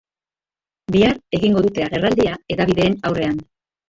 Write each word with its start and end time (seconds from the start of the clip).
Bihar 0.95 1.19
egingo 1.39 1.61
dute 1.65 1.83
agerraldia 1.87 2.31
hedabideen 2.55 2.97
aurrean. 3.11 3.37